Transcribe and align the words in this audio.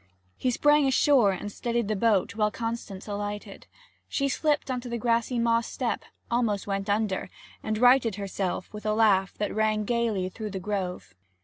He 0.35 0.49
sprang 0.49 0.87
ashore 0.87 1.31
and 1.31 1.51
steadied 1.51 1.87
the 1.87 1.95
boat 1.95 2.33
while 2.35 2.49
Constance 2.49 3.07
alighted. 3.07 3.67
She 4.07 4.27
slipped 4.27 4.71
on 4.71 4.79
the 4.79 4.97
mossy 5.39 5.69
step 5.71 6.05
almost 6.31 6.65
went 6.65 6.89
under 6.89 7.29
and 7.61 7.77
righted 7.77 8.15
herself 8.15 8.73
with 8.73 8.87
a 8.87 8.93
laugh 8.95 9.37
that 9.37 9.53
rang 9.53 9.83
gaily 9.83 10.27
through 10.29 10.49
the 10.49 10.59
grove. 10.59 11.13